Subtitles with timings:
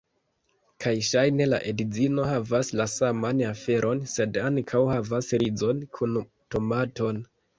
[0.83, 6.17] Kaj ŝajne la edzino havas la saman aferon, sed ankaŭ havas rizon kun
[6.57, 7.23] tomaton.